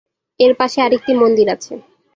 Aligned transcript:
এর 0.39 0.53
পাশে 0.59 0.79
আরেকটি 0.81 1.11
মন্দির 1.13 1.47
আছে। 1.55 1.73